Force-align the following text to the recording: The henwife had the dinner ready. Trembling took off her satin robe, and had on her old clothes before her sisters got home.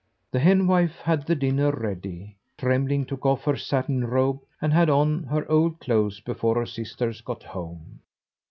The 0.31 0.39
henwife 0.39 0.97
had 1.01 1.27
the 1.27 1.35
dinner 1.35 1.69
ready. 1.69 2.35
Trembling 2.57 3.05
took 3.05 3.23
off 3.23 3.43
her 3.43 3.55
satin 3.55 4.03
robe, 4.03 4.39
and 4.59 4.73
had 4.73 4.89
on 4.89 5.25
her 5.25 5.47
old 5.47 5.79
clothes 5.79 6.19
before 6.21 6.55
her 6.55 6.65
sisters 6.65 7.21
got 7.21 7.43
home. 7.43 7.99